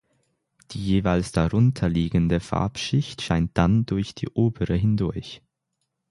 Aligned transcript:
Die 0.71 0.83
jeweils 0.83 1.31
darunter 1.31 1.87
liegende 1.87 2.39
Farbschicht 2.39 3.21
scheint 3.21 3.55
dann 3.55 3.85
durch 3.85 4.15
die 4.15 4.29
obere 4.29 4.73
hindurch. 4.73 5.43